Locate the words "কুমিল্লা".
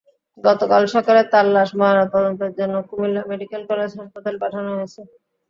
2.89-3.21